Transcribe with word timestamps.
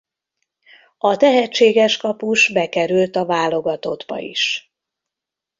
A 0.97 1.17
tehetséges 1.17 1.97
kapus 1.97 2.49
bekerült 2.51 3.15
a 3.15 3.25
válogatottba 3.25 4.17
is. 4.19 4.73